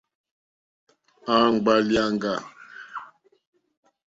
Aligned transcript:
Àŋɡbá 1.35 1.73
lìàŋɡà. 1.87 2.33